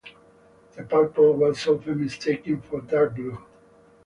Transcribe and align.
The 0.75 0.81
purple 0.81 1.33
was 1.33 1.67
often 1.67 2.01
mistaken 2.03 2.59
for 2.63 2.81
dark 2.81 3.13
blue. 3.13 3.37